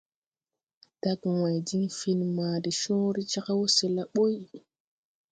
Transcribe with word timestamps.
Dage 1.01 1.29
wãy 1.41 1.57
tin 1.67 1.85
fen 1.99 2.19
ma 2.35 2.47
de 2.63 2.71
cõõre 2.81 3.21
jag 3.31 3.47
wɔsɛla 3.59 4.03
ɓuy. 4.13 4.35